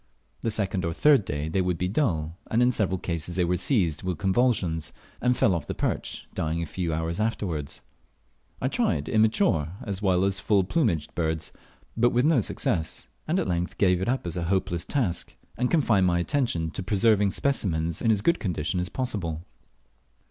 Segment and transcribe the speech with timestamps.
[0.41, 3.55] The second or third day they would be dull, and in several cases they were
[3.55, 7.81] seized with convulsions, and fell off the perch, dying a few hours afterwards.
[8.59, 11.51] I tried immature as well as full plumaged birds,
[11.95, 15.35] but with no better success, and at length gave it up as a hopeless task,
[15.55, 19.45] and confined my attention to preserving specimens in as good a condition as possible.